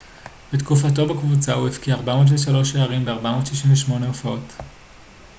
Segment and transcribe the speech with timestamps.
[0.53, 4.43] בתקופתו בקבוצה הוא הבקיע 403 שערים ב-468 הופעות